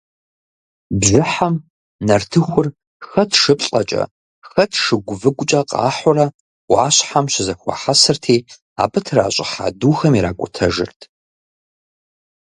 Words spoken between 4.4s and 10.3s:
хэт шыгу-выгукӏэ къахьурэ ӏуащхьэм щызэхуахьэсырти, абы тращӏыхьа духэм